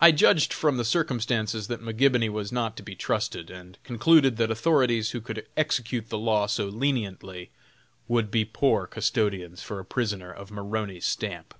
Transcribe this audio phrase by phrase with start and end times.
[0.00, 4.52] I judged from the circumstances that McGibony was not to be trusted, and concluded that
[4.52, 7.50] authorities who could execute the law so leniently,
[8.06, 11.54] would be poor custodians for a prisoner of Maroney's stamp.